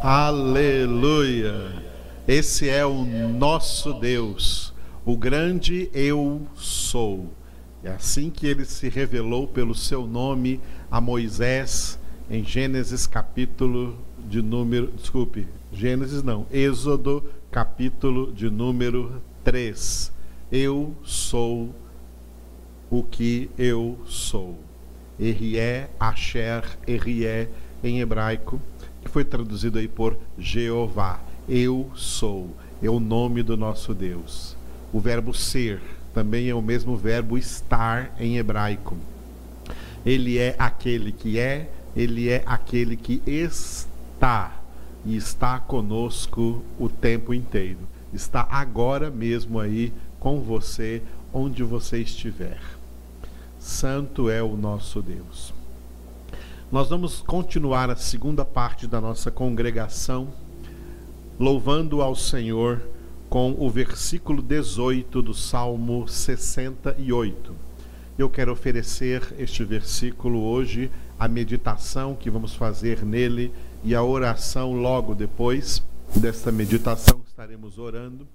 [0.00, 1.82] Aleluia!
[2.28, 4.72] Esse é o nosso Deus,
[5.04, 7.26] o grande eu sou.
[7.82, 11.98] É assim que ele se revelou pelo seu nome a Moisés
[12.30, 13.98] em Gênesis capítulo
[14.28, 20.12] de número, desculpe, Gênesis não, Êxodo capítulo de número 3.
[20.52, 21.74] Eu sou
[22.88, 24.60] o que eu sou.
[25.18, 27.48] Erie, Asher, Erie
[27.82, 28.62] em hebraico,
[29.08, 31.18] que foi traduzido aí por Jeová.
[31.48, 34.54] Eu sou, é o nome do nosso Deus.
[34.92, 35.80] O verbo ser
[36.12, 38.96] também é o mesmo verbo estar em hebraico.
[40.04, 44.60] Ele é aquele que é, ele é aquele que está
[45.06, 47.80] e está conosco o tempo inteiro.
[48.12, 51.02] Está agora mesmo aí com você,
[51.32, 52.60] onde você estiver.
[53.58, 55.57] Santo é o nosso Deus.
[56.70, 60.28] Nós vamos continuar a segunda parte da nossa congregação,
[61.40, 62.82] louvando ao Senhor
[63.30, 67.56] com o versículo 18 do Salmo 68.
[68.18, 73.50] Eu quero oferecer este versículo hoje, a meditação que vamos fazer nele
[73.82, 75.82] e a oração logo depois
[76.16, 78.28] desta meditação estaremos orando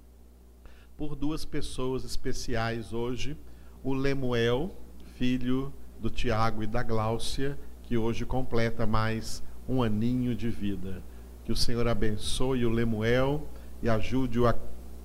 [0.98, 3.38] por duas pessoas especiais hoje,
[3.84, 4.76] o Lemuel,
[5.20, 11.02] filho do Tiago e da Gláucia, que hoje completa mais um aninho de vida.
[11.46, 13.48] Que o Senhor abençoe o Lemuel
[13.82, 14.56] e ajude-o a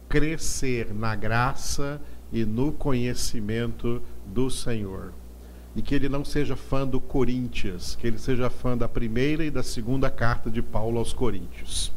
[0.08, 2.00] crescer na graça
[2.32, 5.12] e no conhecimento do Senhor.
[5.74, 9.50] E que ele não seja fã do Coríntios, que ele seja fã da primeira e
[9.50, 11.92] da segunda carta de Paulo aos Coríntios.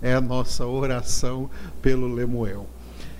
[0.00, 1.50] É a nossa oração
[1.82, 2.66] pelo Lemuel.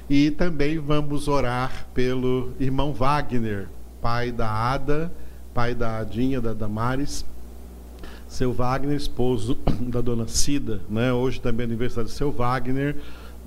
[0.08, 3.68] E também vamos orar pelo irmão Wagner,
[4.00, 5.12] pai da Ada,
[5.54, 7.24] pai da Adinha, da Damares,
[8.28, 11.12] seu Wagner, esposo da dona Cida, né?
[11.12, 12.96] Hoje também é aniversário do seu Wagner.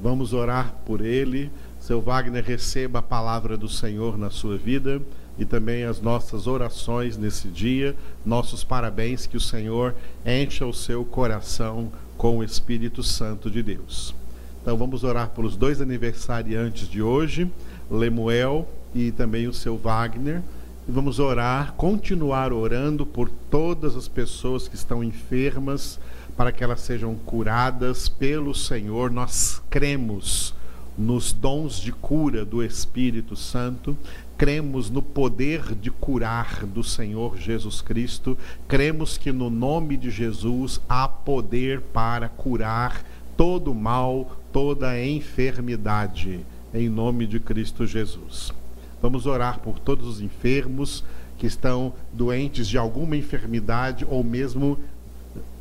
[0.01, 1.49] Vamos orar por ele.
[1.79, 5.01] Seu Wagner receba a palavra do Senhor na sua vida
[5.37, 11.03] e também as nossas orações nesse dia, nossos parabéns, que o Senhor encha o seu
[11.03, 14.13] coração com o Espírito Santo de Deus.
[14.61, 17.49] Então vamos orar pelos dois aniversariantes de hoje,
[17.89, 20.41] Lemuel e também o seu Wagner.
[20.85, 25.97] Vamos orar, continuar orando por todas as pessoas que estão enfermas,
[26.35, 29.09] para que elas sejam curadas pelo Senhor.
[29.09, 30.53] Nós cremos
[30.97, 33.97] nos dons de cura do Espírito Santo,
[34.37, 40.81] cremos no poder de curar do Senhor Jesus Cristo, cremos que no nome de Jesus
[40.89, 43.05] há poder para curar
[43.37, 46.41] todo mal, toda enfermidade,
[46.73, 48.53] em nome de Cristo Jesus.
[49.03, 51.03] Vamos orar por todos os enfermos
[51.37, 54.79] que estão doentes de alguma enfermidade ou mesmo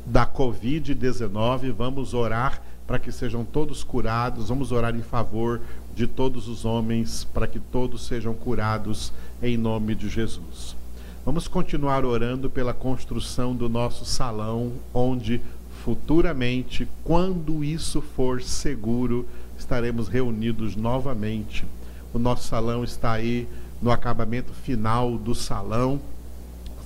[0.05, 1.73] da Covid-19.
[1.73, 4.47] Vamos orar para que sejam todos curados.
[4.47, 5.59] Vamos orar em favor
[5.93, 9.11] de todos os homens, para que todos sejam curados
[9.41, 10.73] em nome de Jesus.
[11.25, 15.41] Vamos continuar orando pela construção do nosso salão, onde
[15.83, 19.27] futuramente, quando isso for seguro,
[19.59, 21.65] estaremos reunidos novamente
[22.13, 23.47] o nosso salão está aí
[23.81, 25.99] no acabamento final do salão.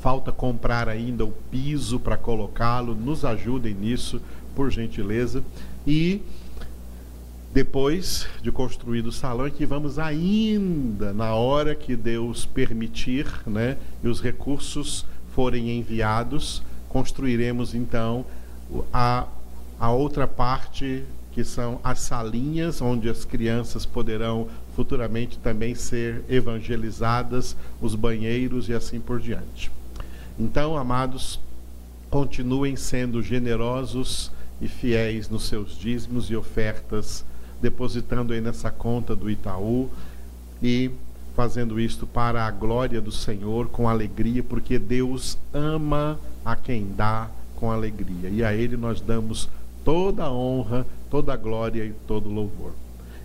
[0.01, 2.95] Falta comprar ainda o piso para colocá-lo.
[2.95, 4.21] Nos ajudem nisso,
[4.55, 5.43] por gentileza.
[5.85, 6.21] E
[7.53, 13.77] depois de construído o salão, é que vamos ainda, na hora que Deus permitir, né,
[14.03, 18.25] e os recursos forem enviados, construiremos então
[18.93, 19.25] a,
[19.79, 21.03] a outra parte
[21.37, 28.73] que são as salinhas onde as crianças poderão futuramente também ser evangelizadas, os banheiros e
[28.73, 29.71] assim por diante.
[30.39, 31.39] Então, amados,
[32.09, 37.23] continuem sendo generosos e fiéis nos seus dízimos e ofertas,
[37.61, 39.91] depositando aí nessa conta do Itaú
[40.59, 40.89] e
[41.35, 47.29] fazendo isto para a glória do Senhor com alegria, porque Deus ama a quem dá
[47.57, 48.27] com alegria.
[48.27, 49.47] E a Ele nós damos
[49.87, 52.73] toda a honra, toda a glória e todo o louvor.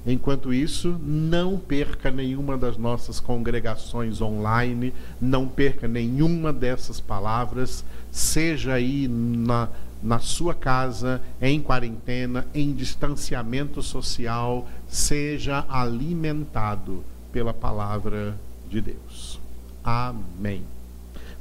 [0.06, 8.75] Enquanto isso, não perca nenhuma das nossas congregações online, não perca nenhuma dessas palavras, seja
[8.75, 9.70] aí na,
[10.00, 17.02] na sua casa, em quarentena, em distanciamento social, seja alimentado
[17.32, 18.36] pela palavra
[18.70, 19.40] de Deus.
[19.82, 20.62] Amém.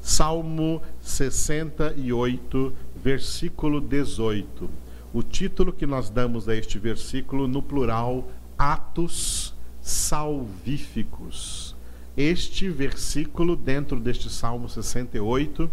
[0.02, 2.74] Salmo 68,
[3.04, 4.81] versículo 18
[5.14, 11.76] o título que nós damos a este versículo no plural, atos salvíficos.
[12.16, 15.70] Este versículo, dentro deste Salmo 68,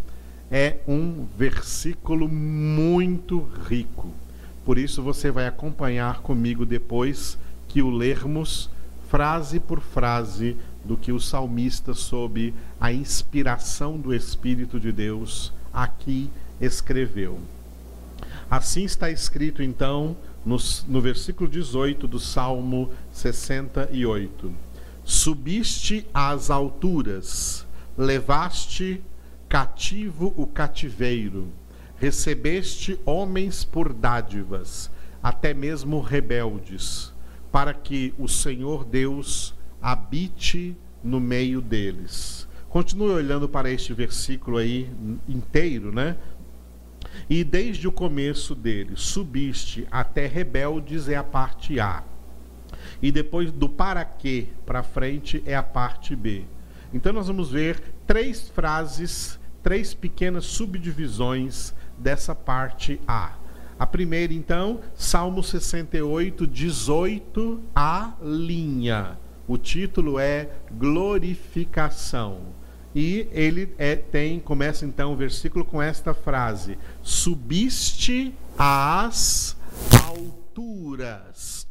[0.51, 4.11] é um versículo muito rico.
[4.65, 7.39] Por isso você vai acompanhar comigo depois
[7.69, 8.71] que o lermos
[9.09, 16.31] frase por frase do que o salmista, sob a inspiração do Espírito de Deus, aqui
[16.61, 17.39] escreveu.
[18.51, 20.57] Assim está escrito então no,
[20.87, 24.53] no versículo 18 do Salmo 68.
[25.05, 27.67] Subiste às alturas,
[27.97, 29.03] levaste
[29.49, 31.49] cativo o cativeiro,
[31.97, 34.91] recebeste homens por dádivas,
[35.23, 37.13] até mesmo rebeldes,
[37.51, 42.47] para que o Senhor Deus habite no meio deles.
[42.69, 44.91] Continue olhando para este versículo aí
[45.27, 46.17] inteiro, né?
[47.29, 52.03] E desde o começo dele, subiste até rebeldes é a parte A.
[53.03, 56.45] E depois do para quê para frente é a parte B.
[56.93, 63.33] Então nós vamos ver três frases, três pequenas subdivisões dessa parte A.
[63.79, 69.19] A primeira, então, Salmo 68, 18, a linha.
[69.47, 72.58] O título é Glorificação.
[73.01, 79.57] E ele é, tem, começa então o versículo com esta frase: Subiste às
[80.05, 81.65] alturas.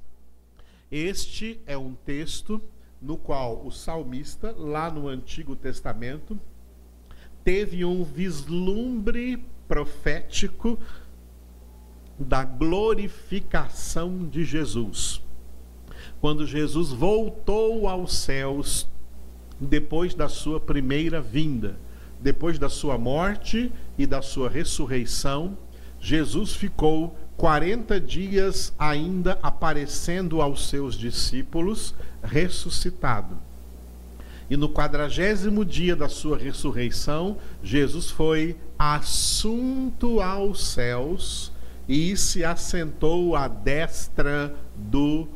[0.90, 2.62] Este é um texto
[3.02, 6.40] no qual o salmista, lá no Antigo Testamento,
[7.44, 10.80] teve um vislumbre profético
[12.18, 15.22] da glorificação de Jesus.
[16.22, 18.88] Quando Jesus voltou aos céus
[19.60, 21.78] depois da sua primeira vinda,
[22.20, 25.58] depois da sua morte e da sua ressurreição,
[26.00, 31.94] Jesus ficou 40 dias ainda aparecendo aos seus discípulos,
[32.24, 33.38] ressuscitado.
[34.50, 41.52] E no quadragésimo dia da sua ressurreição, Jesus foi assunto aos céus
[41.88, 45.28] e se assentou à destra do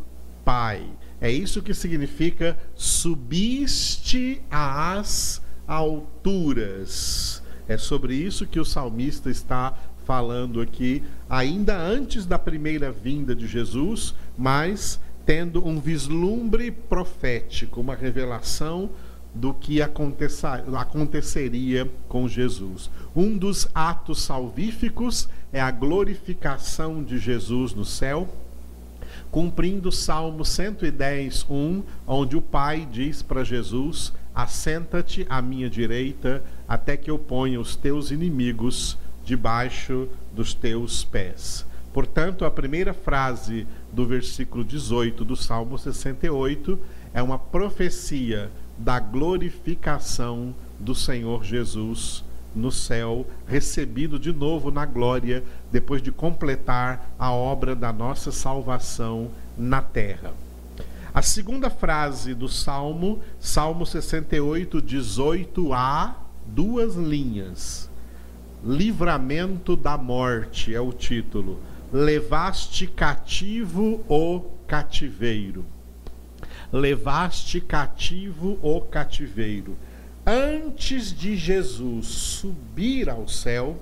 [0.45, 0.85] Pai.
[1.21, 7.43] É isso que significa subiste às alturas.
[7.67, 13.47] É sobre isso que o salmista está falando aqui, ainda antes da primeira vinda de
[13.47, 18.89] Jesus, mas tendo um vislumbre profético, uma revelação
[19.33, 22.89] do que aconteceria com Jesus.
[23.15, 28.27] Um dos atos salvíficos é a glorificação de Jesus no céu,
[29.31, 36.43] cumprindo o Salmo 110, 1, onde o Pai diz para Jesus: Assenta-te à minha direita,
[36.67, 41.65] até que eu ponha os teus inimigos debaixo dos teus pés.
[41.93, 46.79] Portanto, a primeira frase do versículo 18 do Salmo 68
[47.13, 52.23] é uma profecia da glorificação do Senhor Jesus
[52.55, 59.31] no céu, recebido de novo na glória, depois de completar a obra da nossa salvação
[59.57, 60.33] na terra.
[61.13, 66.15] A segunda frase do Salmo, Salmo 68, 18a,
[66.45, 67.89] duas linhas.
[68.63, 71.59] Livramento da morte é o título.
[71.91, 75.65] Levaste cativo o cativeiro.
[76.71, 79.75] Levaste cativo o cativeiro
[80.31, 83.77] antes de Jesus subir ao céu,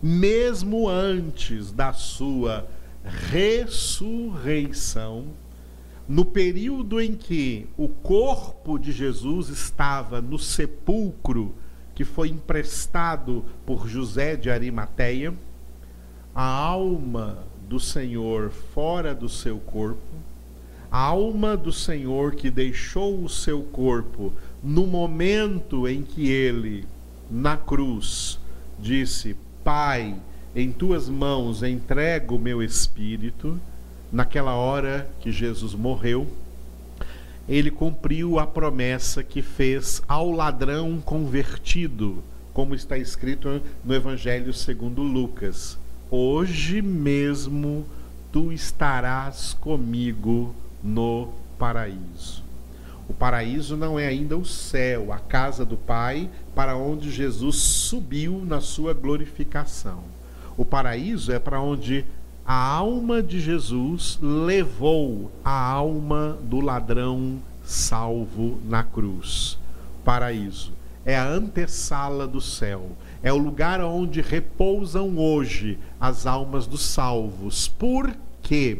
[0.00, 2.68] mesmo antes da sua
[3.04, 5.24] ressurreição,
[6.08, 11.52] no período em que o corpo de Jesus estava no sepulcro
[11.92, 15.34] que foi emprestado por José de Arimateia,
[16.32, 19.98] a alma do Senhor fora do seu corpo,
[20.88, 24.32] a alma do Senhor que deixou o seu corpo
[24.66, 26.84] no momento em que ele,
[27.30, 28.36] na cruz,
[28.80, 30.16] disse: Pai,
[30.56, 33.60] em tuas mãos entrego o meu espírito,
[34.10, 36.26] naquela hora que Jesus morreu,
[37.48, 42.20] ele cumpriu a promessa que fez ao ladrão convertido,
[42.52, 45.78] como está escrito no Evangelho segundo Lucas:
[46.10, 47.86] Hoje mesmo
[48.32, 52.45] tu estarás comigo no paraíso.
[53.08, 58.44] O paraíso não é ainda o céu, a casa do Pai, para onde Jesus subiu
[58.44, 60.00] na sua glorificação.
[60.56, 62.04] O paraíso é para onde
[62.44, 69.58] a alma de Jesus levou a alma do ladrão salvo na cruz.
[70.04, 70.72] Paraíso
[71.04, 72.90] é a antessala do céu,
[73.22, 77.68] é o lugar onde repousam hoje as almas dos salvos.
[77.68, 78.78] Por quê?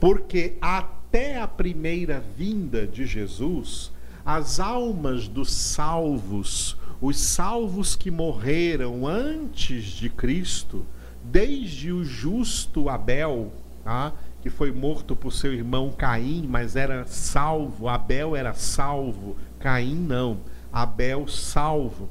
[0.00, 0.82] Porque a
[1.16, 3.90] até a primeira vinda de Jesus,
[4.22, 10.84] as almas dos salvos, os salvos que morreram antes de Cristo,
[11.24, 13.50] desde o justo Abel,
[13.82, 14.12] tá?
[14.42, 17.88] que foi morto por seu irmão Caim, mas era salvo.
[17.88, 20.40] Abel era salvo, Caim não.
[20.70, 22.10] Abel salvo.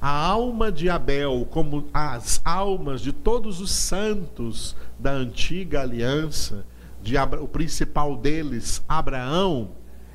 [0.00, 6.64] A alma de Abel, como as almas de todos os santos da antiga aliança,
[7.06, 7.40] de Abra...
[7.40, 9.70] o principal deles, Abraão,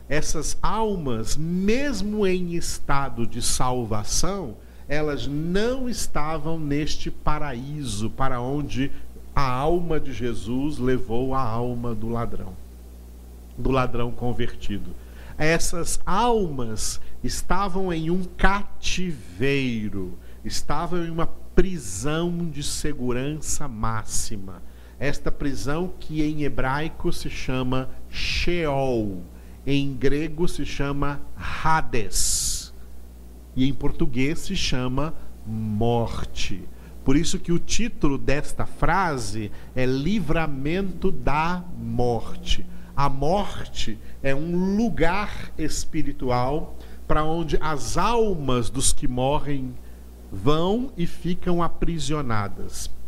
[0.09, 4.57] essas almas, mesmo em estado de salvação,
[4.89, 8.91] elas não estavam neste paraíso para onde
[9.33, 12.51] a alma de Jesus levou a alma do ladrão,
[13.57, 14.91] do ladrão convertido.
[15.37, 24.61] Essas almas estavam em um cativeiro, estavam em uma prisão de segurança máxima.
[25.01, 29.23] Esta prisão que em hebraico se chama Sheol,
[29.65, 32.71] em grego se chama Hades
[33.55, 36.69] e em português se chama morte.
[37.03, 42.63] Por isso que o título desta frase é livramento da morte.
[42.95, 46.77] A morte é um lugar espiritual
[47.07, 49.73] para onde as almas dos que morrem
[50.31, 53.00] vão e ficam aprisionadas.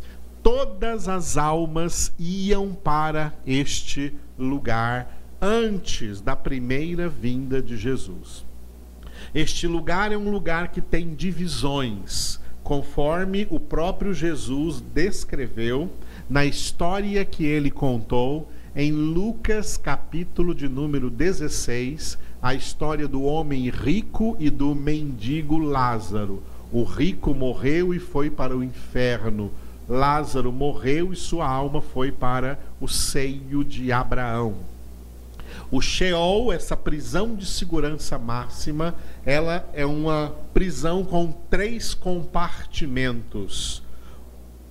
[0.44, 8.44] Todas as almas iam para este lugar antes da primeira vinda de Jesus.
[9.34, 15.90] Este lugar é um lugar que tem divisões conforme o próprio Jesus descreveu
[16.28, 23.70] na história que ele contou em Lucas, capítulo de número 16, a história do homem
[23.70, 26.42] rico e do mendigo Lázaro.
[26.70, 29.50] O rico morreu e foi para o inferno.
[29.88, 34.54] Lázaro morreu e sua alma foi para o seio de Abraão.
[35.70, 43.82] O Sheol, essa prisão de segurança máxima, ela é uma prisão com três compartimentos.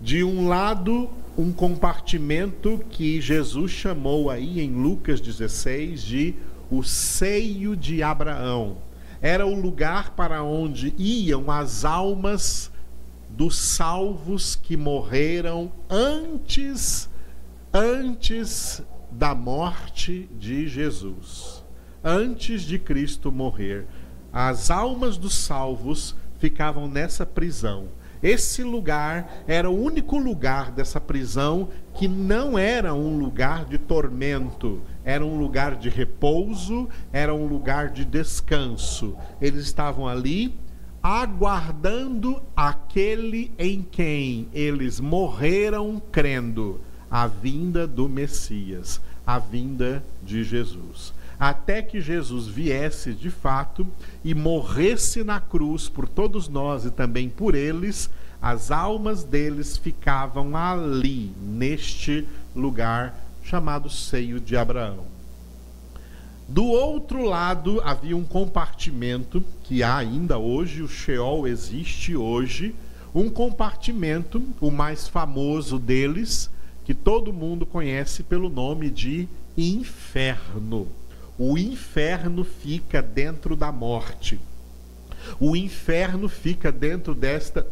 [0.01, 6.36] De um lado, um compartimento que Jesus chamou aí em Lucas 16 de
[6.70, 8.77] o seio de Abraão.
[9.22, 12.72] Era o lugar para onde iam as almas
[13.35, 17.09] dos salvos que morreram antes
[17.73, 21.63] antes da morte de Jesus.
[22.03, 23.87] Antes de Cristo morrer,
[24.31, 27.87] as almas dos salvos ficavam nessa prisão.
[28.21, 34.81] Esse lugar era o único lugar dessa prisão que não era um lugar de tormento,
[35.03, 39.17] era um lugar de repouso, era um lugar de descanso.
[39.41, 40.55] Eles estavam ali
[41.03, 46.79] aguardando aquele em quem eles morreram crendo
[47.12, 51.13] a vinda do Messias, a vinda de Jesus.
[51.38, 53.86] Até que Jesus viesse de fato
[54.24, 58.10] e morresse na cruz por todos nós e também por eles,
[58.41, 65.12] as almas deles ficavam ali, neste lugar chamado seio de Abraão.
[66.47, 72.75] Do outro lado havia um compartimento que há ainda hoje, o Sheol existe hoje,
[73.15, 76.50] um compartimento, o mais famoso deles,
[76.83, 80.88] que todo mundo conhece pelo nome de inferno.
[81.38, 84.39] O inferno fica dentro da morte.
[85.39, 87.65] O inferno fica dentro desta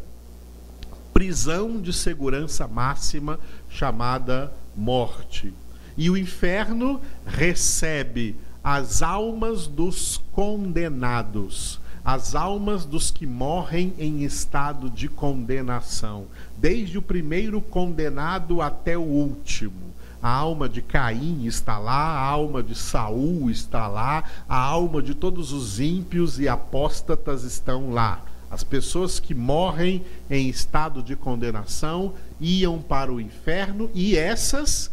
[1.13, 5.53] prisão de segurança máxima chamada morte.
[5.97, 14.89] E o inferno recebe as almas dos condenados as almas dos que morrem em estado
[14.89, 16.25] de condenação,
[16.57, 19.91] desde o primeiro condenado até o último.
[20.21, 25.13] A alma de Caim está lá, a alma de Saul está lá, a alma de
[25.15, 28.23] todos os ímpios e apóstatas estão lá.
[28.49, 34.91] As pessoas que morrem em estado de condenação iam para o inferno e essas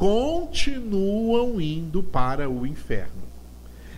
[0.00, 3.20] continuam indo para o inferno.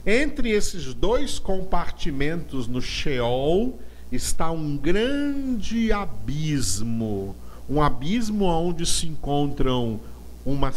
[0.05, 3.79] Entre esses dois compartimentos no Sheol
[4.11, 7.37] está um grande abismo,
[7.71, 10.01] um abismo onde se encontram
[10.45, 10.73] uma,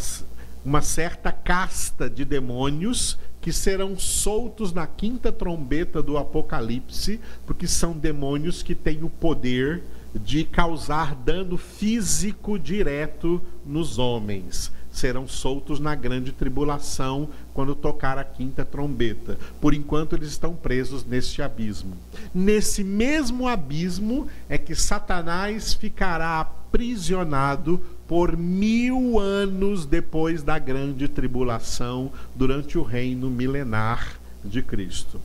[0.64, 7.94] uma certa casta de demônios que serão soltos na quinta trombeta do Apocalipse, porque são
[7.94, 9.82] demônios que têm o poder
[10.14, 18.24] de causar dano físico direto nos homens serão soltos na grande tribulação quando tocar a
[18.24, 19.38] quinta trombeta.
[19.60, 21.96] Por enquanto eles estão presos neste abismo.
[22.34, 32.12] Nesse mesmo abismo é que Satanás ficará aprisionado por mil anos depois da grande tribulação,
[32.34, 35.20] durante o reino milenar de Cristo.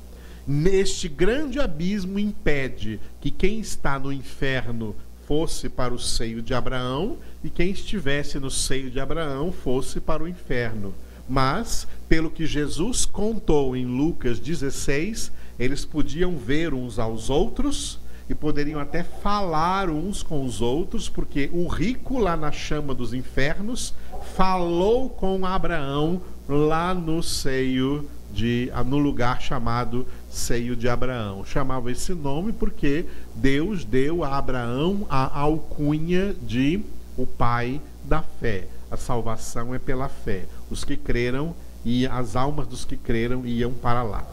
[0.47, 4.95] Neste grande abismo impede que quem está no inferno
[5.31, 10.21] fosse para o seio de Abraão e quem estivesse no seio de Abraão fosse para
[10.21, 10.93] o inferno.
[11.25, 17.97] Mas, pelo que Jesus contou em Lucas 16, eles podiam ver uns aos outros
[18.29, 23.13] e poderiam até falar uns com os outros, porque o rico lá na chama dos
[23.13, 23.93] infernos
[24.35, 31.43] falou com Abraão lá no seio de no lugar chamado seio de Abraão.
[31.45, 36.81] Chamava esse nome porque Deus deu a Abraão a alcunha de
[37.17, 38.67] o pai da fé.
[38.89, 40.45] A salvação é pela fé.
[40.69, 44.25] Os que creram e as almas dos que creram iam para lá.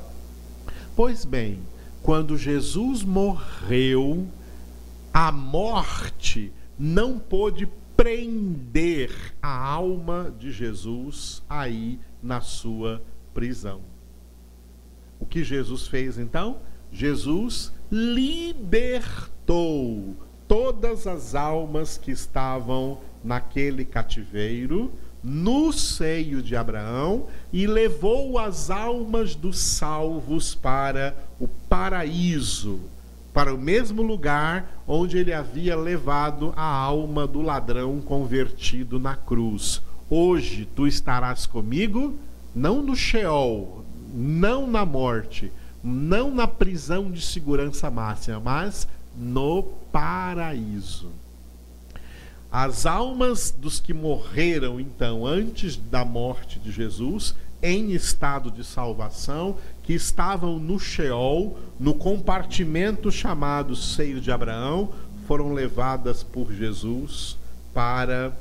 [0.94, 1.60] Pois bem,
[2.02, 4.26] quando Jesus morreu,
[5.12, 9.10] a morte não pôde prender
[9.42, 13.02] a alma de Jesus aí na sua
[13.34, 13.80] prisão.
[15.20, 16.58] O que Jesus fez então?
[16.92, 28.38] Jesus libertou todas as almas que estavam naquele cativeiro, no seio de Abraão, e levou
[28.38, 32.80] as almas dos salvos para o paraíso,
[33.34, 39.82] para o mesmo lugar onde ele havia levado a alma do ladrão convertido na cruz.
[40.08, 42.14] Hoje tu estarás comigo
[42.54, 49.62] não no Sheol, não na morte, não na prisão de segurança máxima, mas no
[49.92, 51.10] paraíso.
[52.50, 59.56] As almas dos que morreram, então, antes da morte de Jesus, em estado de salvação,
[59.82, 64.90] que estavam no Sheol, no compartimento chamado Seio de Abraão,
[65.26, 67.36] foram levadas por Jesus
[67.74, 68.32] para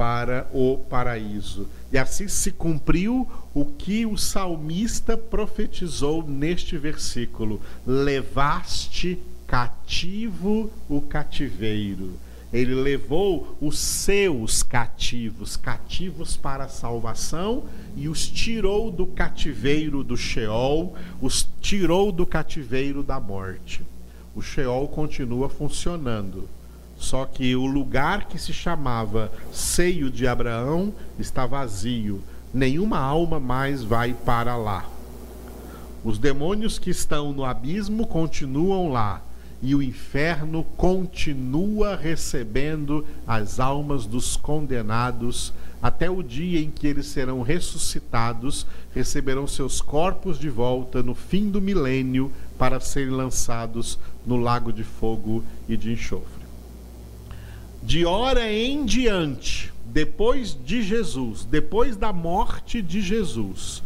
[0.00, 1.68] para o paraíso.
[1.92, 12.14] E assim se cumpriu o que o salmista profetizou neste versículo: levaste cativo o cativeiro.
[12.50, 17.64] Ele levou os seus cativos, cativos para a salvação,
[17.94, 23.82] e os tirou do cativeiro do Sheol, os tirou do cativeiro da morte.
[24.34, 26.48] O Sheol continua funcionando
[27.00, 32.22] só que o lugar que se chamava seio de Abraão está vazio.
[32.52, 34.84] Nenhuma alma mais vai para lá.
[36.04, 39.22] Os demônios que estão no abismo continuam lá.
[39.62, 47.06] E o inferno continua recebendo as almas dos condenados até o dia em que eles
[47.06, 54.36] serão ressuscitados, receberão seus corpos de volta no fim do milênio para serem lançados no
[54.36, 56.39] lago de fogo e de enxofre
[57.82, 63.82] de hora em diante, depois de Jesus, depois da morte de Jesus,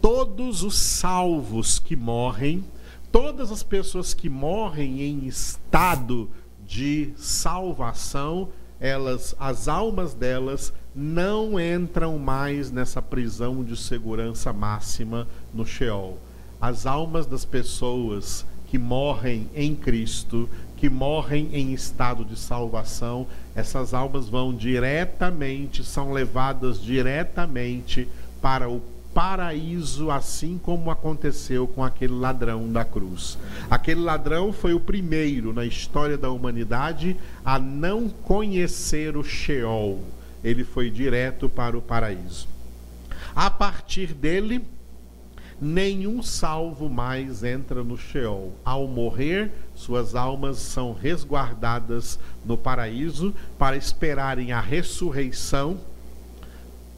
[0.00, 2.64] todos os salvos que morrem,
[3.10, 6.28] todas as pessoas que morrem em estado
[6.66, 15.64] de salvação, elas, as almas delas não entram mais nessa prisão de segurança máxima no
[15.64, 16.18] Sheol.
[16.60, 20.48] As almas das pessoas que morrem em Cristo,
[20.82, 28.08] que morrem em estado de salvação, essas almas vão diretamente, são levadas diretamente
[28.40, 28.82] para o
[29.14, 33.38] paraíso, assim como aconteceu com aquele ladrão da cruz.
[33.70, 40.00] Aquele ladrão foi o primeiro na história da humanidade a não conhecer o Sheol.
[40.42, 42.48] Ele foi direto para o paraíso.
[43.36, 44.60] A partir dele,
[45.62, 48.52] nenhum salvo mais entra no Sheol.
[48.64, 55.78] Ao morrer, suas almas são resguardadas no paraíso para esperarem a ressurreição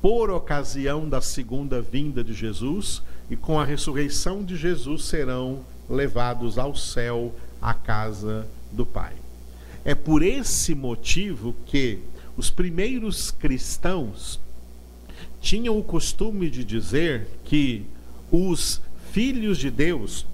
[0.00, 6.58] por ocasião da segunda vinda de Jesus, e com a ressurreição de Jesus serão levados
[6.58, 9.12] ao céu, à casa do Pai.
[9.84, 11.98] É por esse motivo que
[12.34, 14.40] os primeiros cristãos
[15.40, 17.86] tinham o costume de dizer que
[18.36, 20.26] os filhos de Deus,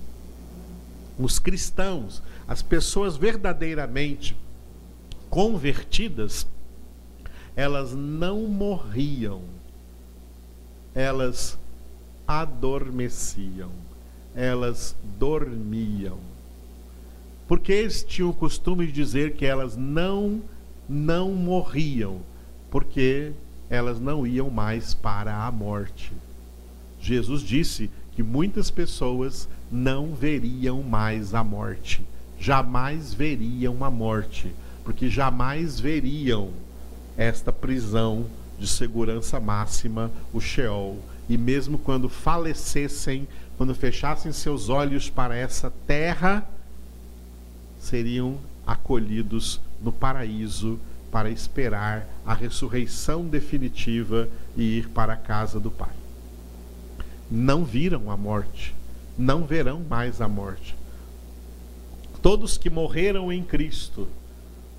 [1.19, 4.35] os cristãos, as pessoas verdadeiramente
[5.29, 6.47] convertidas,
[7.55, 9.43] elas não morriam,
[10.95, 11.59] elas
[12.27, 13.71] adormeciam,
[14.35, 16.19] elas dormiam.
[17.47, 20.41] Porque eles tinham o costume de dizer que elas não
[20.89, 22.23] não morriam,
[22.71, 23.33] porque
[23.69, 26.13] elas não iam mais para a morte.
[27.01, 32.05] Jesus disse que muitas pessoas não veriam mais a morte,
[32.39, 34.53] jamais veriam a morte,
[34.85, 36.51] porque jamais veriam
[37.17, 38.27] esta prisão
[38.59, 40.99] de segurança máxima, o Sheol.
[41.29, 46.47] E mesmo quando falecessem, quando fechassem seus olhos para essa terra,
[47.79, 48.37] seriam
[48.67, 50.79] acolhidos no paraíso
[51.11, 56.00] para esperar a ressurreição definitiva e ir para a casa do Pai.
[57.31, 58.75] Não viram a morte,
[59.17, 60.75] não verão mais a morte.
[62.21, 64.09] Todos que morreram em Cristo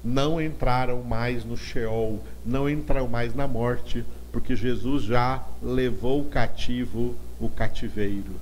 [0.03, 7.15] não entraram mais no Sheol, não entraram mais na morte, porque Jesus já levou cativo
[7.39, 8.35] o cativeiro.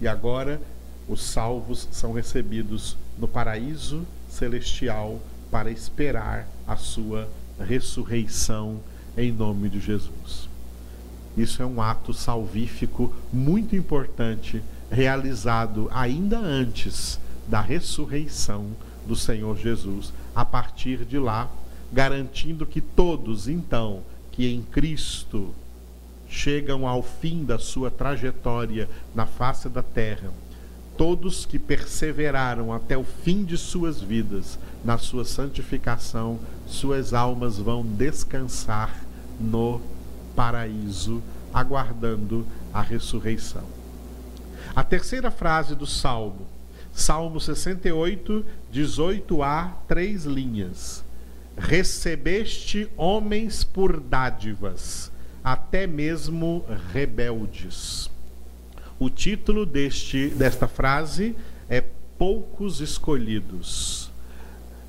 [0.00, 0.60] E agora
[1.08, 5.20] os salvos são recebidos no paraíso celestial
[5.50, 8.80] para esperar a sua ressurreição
[9.16, 10.48] em nome de Jesus.
[11.36, 18.66] Isso é um ato salvífico muito importante, realizado ainda antes da ressurreição
[19.06, 20.12] do Senhor Jesus.
[20.34, 21.50] A partir de lá,
[21.92, 25.54] garantindo que todos, então, que em Cristo
[26.28, 30.30] chegam ao fim da sua trajetória na face da terra,
[30.96, 37.84] todos que perseveraram até o fim de suas vidas na sua santificação, suas almas vão
[37.84, 39.04] descansar
[39.38, 39.80] no
[40.36, 41.22] paraíso,
[41.52, 43.64] aguardando a ressurreição.
[44.74, 46.46] A terceira frase do Salmo,
[46.92, 51.02] Salmo 68, 18a, três linhas.
[51.56, 55.10] Recebeste homens por dádivas,
[55.42, 58.10] até mesmo rebeldes.
[58.98, 61.34] O título deste, desta frase
[61.68, 61.82] é
[62.18, 64.10] Poucos Escolhidos.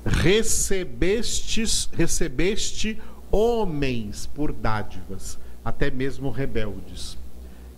[0.04, 2.98] Recebestes, recebeste
[3.38, 7.16] homens por dádivas, até mesmo rebeldes.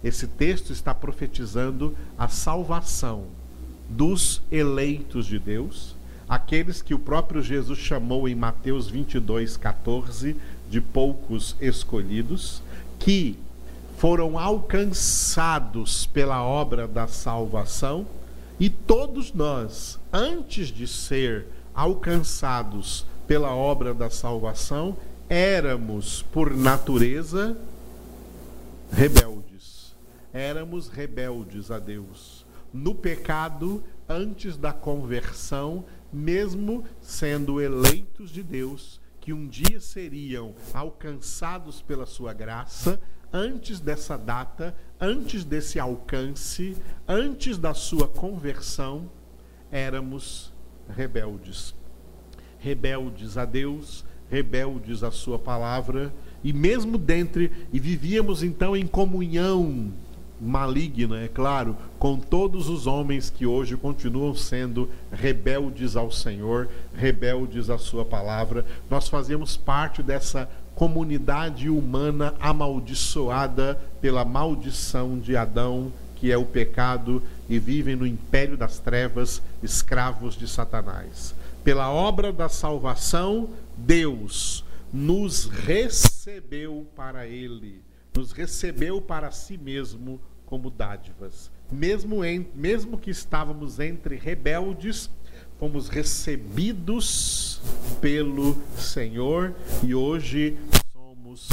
[0.03, 3.25] Esse texto está profetizando a salvação
[3.88, 5.94] dos eleitos de Deus,
[6.27, 10.35] aqueles que o próprio Jesus chamou em Mateus 22, 14
[10.70, 12.62] de poucos escolhidos,
[12.99, 13.37] que
[13.99, 18.07] foram alcançados pela obra da salvação
[18.59, 24.96] e todos nós, antes de ser alcançados pela obra da salvação,
[25.31, 27.57] éramos por natureza
[28.90, 29.95] rebeldes.
[30.33, 32.45] Éramos rebeldes a Deus.
[32.73, 41.81] No pecado, antes da conversão, mesmo sendo eleitos de Deus, que um dia seriam alcançados
[41.81, 43.01] pela sua graça,
[43.33, 49.09] antes dessa data, antes desse alcance, antes da sua conversão,
[49.71, 50.53] éramos
[50.88, 51.73] rebeldes.
[52.59, 56.12] Rebeldes a Deus, rebeldes à sua palavra,
[56.43, 59.90] e mesmo dentre e vivíamos então em comunhão
[60.40, 67.69] maligna, é claro, com todos os homens que hoje continuam sendo rebeldes ao Senhor, rebeldes
[67.69, 68.64] à Sua palavra.
[68.88, 77.23] Nós fazemos parte dessa comunidade humana amaldiçoada pela maldição de Adão, que é o pecado,
[77.49, 81.35] e vivem no império das trevas, escravos de Satanás.
[81.62, 83.51] Pela obra da salvação,
[83.85, 87.83] Deus nos recebeu para Ele,
[88.16, 91.51] nos recebeu para si mesmo como dádivas.
[91.71, 95.09] Mesmo, em, mesmo que estávamos entre rebeldes,
[95.59, 97.61] fomos recebidos
[98.01, 100.59] pelo Senhor e hoje
[100.93, 101.49] somos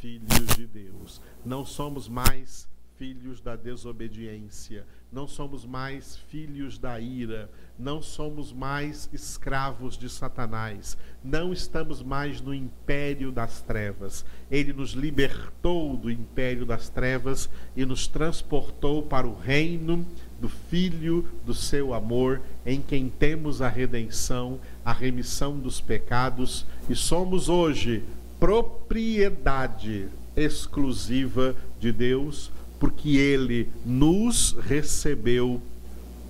[0.00, 1.20] filhos de Deus.
[1.44, 9.08] Não somos mais filhos da desobediência, não somos mais filhos da ira, não somos mais
[9.12, 14.24] escravos de Satanás, não estamos mais no império das trevas.
[14.50, 20.06] Ele nos libertou do império das trevas e nos transportou para o reino
[20.40, 26.94] do Filho do seu amor, em quem temos a redenção, a remissão dos pecados e
[26.94, 28.04] somos hoje
[28.38, 35.60] propriedade exclusiva de Deus, porque Ele nos recebeu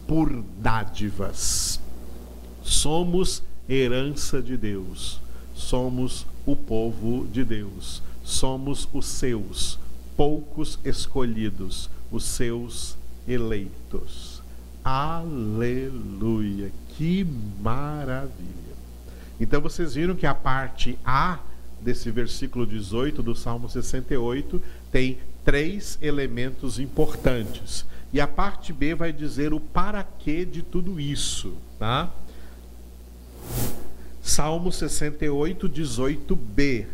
[0.07, 1.81] por dádivas.
[2.63, 5.21] Somos herança de Deus,
[5.55, 9.79] somos o povo de Deus, somos os seus,
[10.17, 12.97] poucos escolhidos, os seus
[13.29, 14.43] eleitos.
[14.83, 16.73] Aleluia!
[16.97, 17.25] Que
[17.63, 18.75] maravilha!
[19.39, 21.39] Então vocês viram que a parte A
[21.81, 24.61] desse versículo 18 do Salmo 68
[24.91, 27.85] tem três elementos importantes.
[28.13, 32.11] E a parte B vai dizer o para quê de tudo isso, tá?
[34.21, 36.87] Salmo 68, 18b.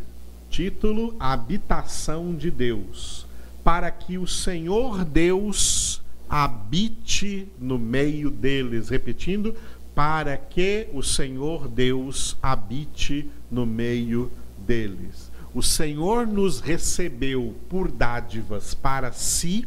[0.50, 3.26] Título: Habitação de Deus.
[3.64, 8.88] Para que o Senhor Deus habite no meio deles.
[8.88, 9.56] Repetindo,
[9.94, 15.30] para que o Senhor Deus habite no meio deles.
[15.56, 19.66] O Senhor nos recebeu por dádivas para si,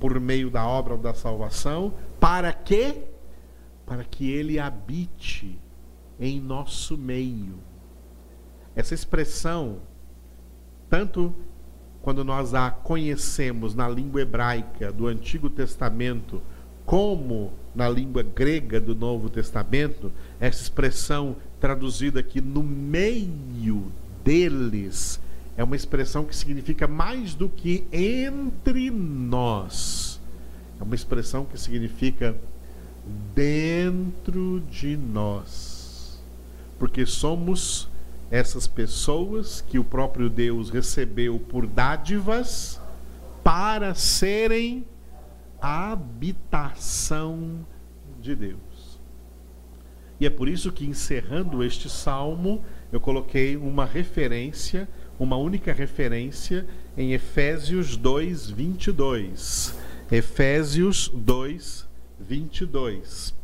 [0.00, 2.96] por meio da obra da salvação, para que
[3.86, 5.56] para que ele habite
[6.18, 7.60] em nosso meio.
[8.74, 9.78] Essa expressão,
[10.88, 11.32] tanto
[12.02, 16.42] quando nós a conhecemos na língua hebraica do Antigo Testamento,
[16.84, 23.92] como na língua grega do Novo Testamento, essa expressão traduzida aqui no meio
[24.24, 25.20] deles
[25.56, 30.20] é uma expressão que significa mais do que entre nós.
[30.80, 32.36] É uma expressão que significa
[33.34, 36.22] dentro de nós.
[36.78, 37.88] Porque somos
[38.30, 42.80] essas pessoas que o próprio Deus recebeu por dádivas
[43.42, 44.86] para serem
[45.60, 47.66] a habitação
[48.20, 48.60] de Deus.
[50.18, 56.66] E é por isso que, encerrando este salmo, eu coloquei uma referência, uma única referência,
[56.96, 59.78] em Efésios 2, 22.
[60.10, 63.34] Efésios 2, 22.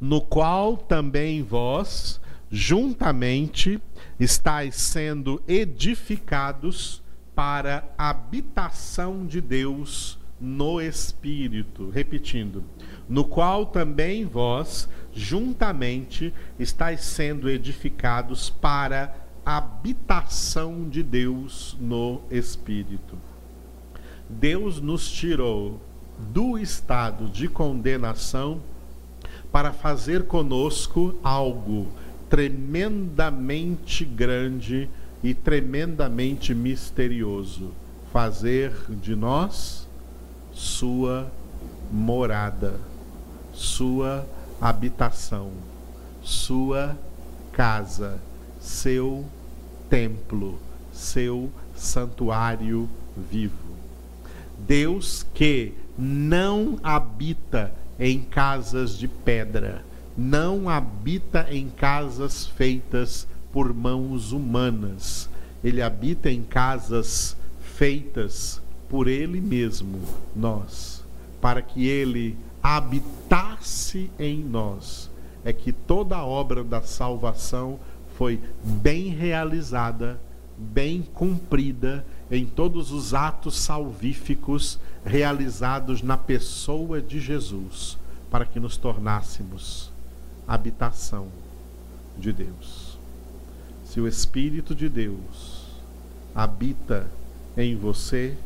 [0.00, 3.80] No qual também vós, juntamente,
[4.20, 7.02] estáis sendo edificados
[7.34, 11.88] para a habitação de Deus no Espírito.
[11.90, 12.64] Repetindo,
[13.08, 23.16] no qual também vós, juntamente, estáis sendo edificados para a habitação de Deus no Espírito.
[24.28, 25.80] Deus nos tirou
[26.18, 28.60] do estado de condenação
[29.50, 31.88] para fazer conosco algo
[32.28, 34.88] tremendamente grande
[35.22, 37.72] e tremendamente misterioso
[38.12, 39.86] fazer de nós
[40.52, 41.30] sua
[41.90, 42.80] morada,
[43.52, 44.26] sua
[44.60, 45.50] habitação,
[46.22, 46.96] sua
[47.52, 48.20] casa,
[48.60, 49.24] seu
[49.88, 50.58] templo,
[50.92, 52.88] seu santuário
[53.30, 53.68] vivo.
[54.58, 59.84] Deus que não habita em casas de pedra,
[60.16, 65.28] não habita em casas feitas por mãos humanas.
[65.62, 70.00] Ele habita em casas feitas por Ele mesmo,
[70.34, 71.04] nós,
[71.40, 75.10] para que Ele habitasse em nós.
[75.44, 77.78] É que toda a obra da salvação
[78.16, 80.20] foi bem realizada,
[80.56, 87.96] bem cumprida em todos os atos salvíficos realizados na pessoa de Jesus,
[88.30, 89.90] para que nos tornássemos
[90.46, 91.28] habitação
[92.18, 92.98] de Deus.
[93.84, 95.66] Se o Espírito de Deus
[96.34, 97.10] habita
[97.56, 98.36] em você,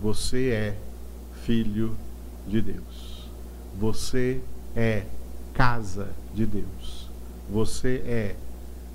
[0.00, 0.78] você é
[1.44, 1.96] filho
[2.46, 3.17] de Deus.
[3.78, 4.40] Você
[4.74, 5.04] é
[5.54, 7.08] casa de Deus.
[7.50, 8.36] Você é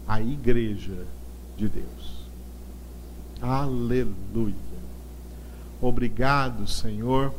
[0.08, 1.06] a igreja
[1.58, 2.24] de Deus.
[3.42, 4.54] Aleluia.
[5.82, 7.34] Obrigado, Senhor,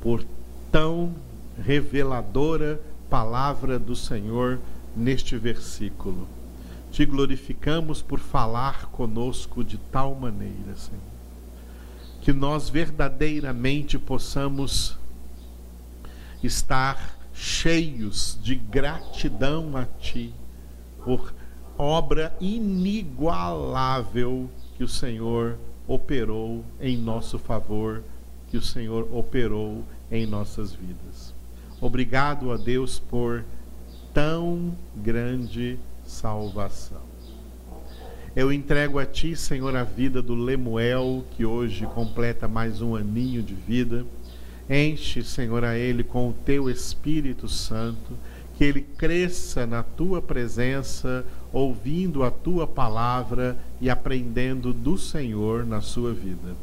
[0.00, 0.24] por
[0.70, 1.14] tão
[1.58, 4.60] reveladora palavra do Senhor
[4.96, 6.26] neste versículo.
[6.90, 11.14] Te glorificamos por falar conosco de tal maneira, Senhor
[12.24, 14.96] que nós verdadeiramente possamos
[16.46, 20.32] estar cheios de gratidão a Ti
[21.04, 21.34] por
[21.76, 28.02] obra inigualável que o Senhor operou em nosso favor,
[28.48, 31.34] que o Senhor operou em nossas vidas.
[31.80, 33.44] Obrigado a Deus por
[34.12, 37.02] tão grande salvação.
[38.34, 43.42] Eu entrego a Ti, Senhor, a vida do Lemuel, que hoje completa mais um aninho
[43.42, 44.04] de vida.
[44.68, 48.16] Enche, Senhor, a ele com o Teu Espírito Santo,
[48.56, 55.80] que ele cresça na Tua presença, ouvindo a Tua palavra e aprendendo do Senhor na
[55.80, 56.54] sua vida.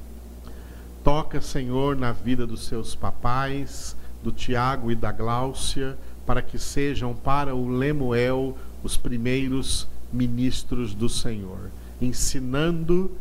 [1.04, 7.14] Toca, Senhor, na vida dos seus papais, do Tiago e da Gláucia, para que sejam
[7.14, 11.70] para o Lemuel os primeiros ministros do Senhor,
[12.02, 13.12] ensinando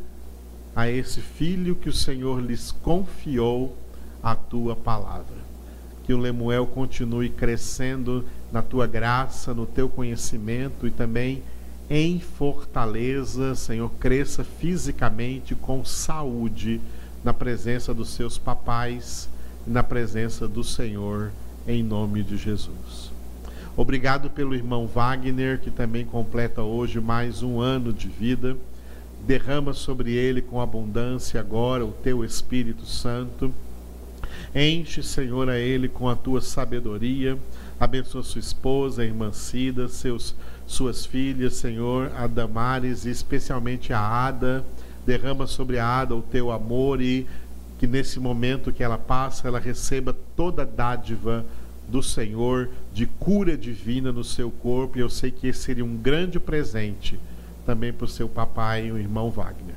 [0.74, 3.76] a esse filho que o Senhor lhes confiou
[4.22, 5.40] a tua palavra.
[6.04, 11.42] Que o Lemuel continue crescendo na tua graça, no teu conhecimento e também
[11.88, 16.80] em fortaleza, Senhor, cresça fisicamente com saúde
[17.24, 19.28] na presença dos seus papais
[19.66, 21.32] e na presença do Senhor,
[21.66, 23.10] em nome de Jesus.
[23.76, 28.56] Obrigado pelo irmão Wagner, que também completa hoje mais um ano de vida.
[29.26, 33.52] Derrama sobre ele com abundância agora o teu Espírito Santo.
[34.54, 37.38] Enche, Senhor, a ele com a tua sabedoria.
[37.78, 40.34] Abençoa sua esposa, a irmã Cida, seus,
[40.66, 44.64] suas filhas, Senhor, a Damares e especialmente a Ada.
[45.06, 47.26] Derrama sobre a Ada o teu amor e
[47.78, 51.46] que nesse momento que ela passa, ela receba toda a dádiva
[51.88, 55.96] do Senhor de cura divina no seu corpo, e eu sei que esse seria um
[55.96, 57.18] grande presente
[57.64, 59.74] também para o seu papai o irmão Wagner.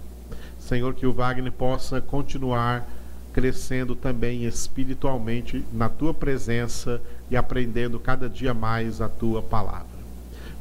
[0.59, 2.87] Senhor, que o Wagner possa continuar
[3.33, 10.03] crescendo também espiritualmente na tua presença e aprendendo cada dia mais a tua palavra.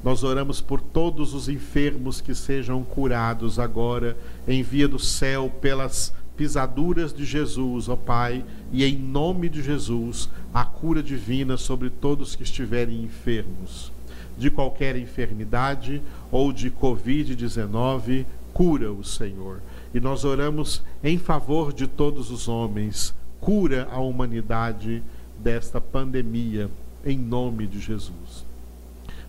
[0.02, 4.16] Nós oramos por todos os enfermos que sejam curados agora,
[4.48, 10.28] em via do céu, pelas pisaduras de Jesus, ó Pai, e em nome de Jesus,
[10.52, 13.92] a cura divina sobre todos que estiverem enfermos,
[14.36, 19.60] de qualquer enfermidade ou de Covid-19, cura o Senhor.
[19.94, 25.02] E nós oramos em favor de todos os homens, cura a humanidade
[25.38, 26.70] desta pandemia,
[27.04, 28.44] em nome de Jesus.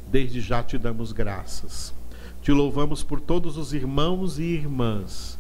[0.10, 1.93] Desde já te damos graças.
[2.41, 5.39] Te louvamos por todos os irmãos e irmãs,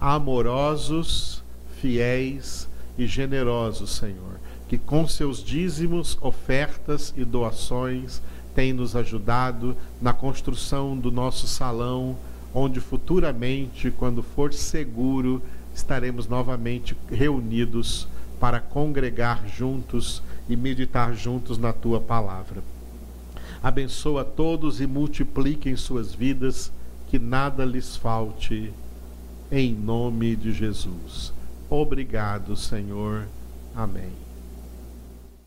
[0.00, 1.42] amorosos,
[1.80, 8.22] fiéis e generosos, Senhor, que com seus dízimos, ofertas e doações
[8.54, 12.16] têm nos ajudado na construção do nosso salão,
[12.56, 15.42] onde futuramente, quando for seguro,
[15.74, 18.08] estaremos novamente reunidos
[18.40, 22.62] para congregar juntos e meditar juntos na tua palavra
[23.66, 26.72] abençoa todos e multiplique em suas vidas,
[27.08, 28.72] que nada lhes falte,
[29.50, 31.32] em nome de Jesus.
[31.68, 33.26] Obrigado, Senhor.
[33.74, 34.25] Amém.